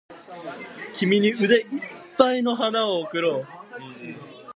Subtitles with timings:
[0.97, 1.81] 君に腕いっ
[2.17, 3.47] ぱいの花束を贈ろう